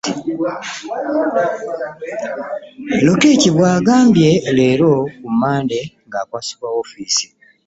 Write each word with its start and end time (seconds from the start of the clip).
Lokech 3.05 3.45
bw' 3.55 3.67
agambye 3.73 4.29
leero 4.57 4.91
ku 5.19 5.27
Mmande 5.33 5.79
ng'akwasibwa 6.07 6.67
woofiisi. 6.73 7.25